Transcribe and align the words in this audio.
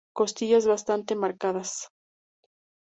Costillas 0.17 0.65
bastante 0.65 1.13
marcadas. 1.15 1.71